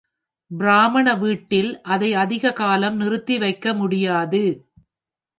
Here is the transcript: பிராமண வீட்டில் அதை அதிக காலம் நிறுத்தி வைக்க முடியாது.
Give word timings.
பிராமண 0.51 1.07
வீட்டில் 1.15 1.81
அதை 1.85 2.09
அதிக 2.13 2.53
காலம் 2.53 2.95
நிறுத்தி 2.95 3.37
வைக்க 3.37 3.73
முடியாது. 3.73 4.41